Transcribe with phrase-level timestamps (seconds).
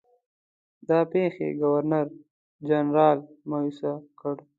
[0.87, 3.17] دا پیښې ګورنرجنرال
[3.49, 3.79] مأیوس
[4.19, 4.35] کړ.